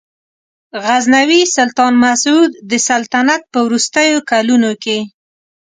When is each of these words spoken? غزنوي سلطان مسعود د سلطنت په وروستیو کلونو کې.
غزنوي 0.83 1.41
سلطان 1.55 1.93
مسعود 2.03 2.51
د 2.69 2.71
سلطنت 2.89 3.41
په 3.51 3.59
وروستیو 3.65 4.17
کلونو 4.31 4.71
کې. 4.83 4.99